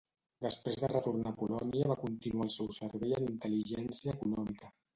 [0.45, 4.77] Desprès de retornar a Polònia va continuar el seu servei en intel·ligència econòmica.